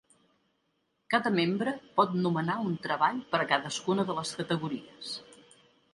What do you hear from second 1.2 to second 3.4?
membre pot nomenar un treball